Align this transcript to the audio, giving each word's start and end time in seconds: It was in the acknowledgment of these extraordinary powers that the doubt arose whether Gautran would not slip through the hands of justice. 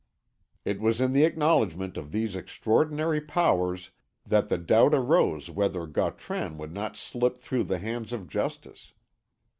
It 0.65 0.79
was 0.79 0.99
in 0.99 1.13
the 1.13 1.25
acknowledgment 1.25 1.95
of 1.95 2.11
these 2.11 2.35
extraordinary 2.35 3.21
powers 3.21 3.91
that 4.25 4.49
the 4.49 4.57
doubt 4.57 4.95
arose 4.95 5.51
whether 5.51 5.85
Gautran 5.85 6.57
would 6.57 6.73
not 6.73 6.97
slip 6.97 7.37
through 7.37 7.65
the 7.65 7.77
hands 7.77 8.11
of 8.11 8.27
justice. 8.27 8.93